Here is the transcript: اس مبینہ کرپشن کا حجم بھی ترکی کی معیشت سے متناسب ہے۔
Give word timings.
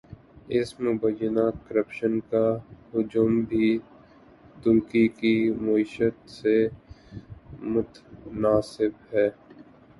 اس 0.49 0.69
مبینہ 0.81 1.43
کرپشن 1.65 2.13
کا 2.29 2.43
حجم 2.91 3.31
بھی 3.49 3.67
ترکی 4.63 5.07
کی 5.19 5.35
معیشت 5.61 6.29
سے 6.31 6.55
متناسب 7.71 8.91
ہے۔ 9.13 9.27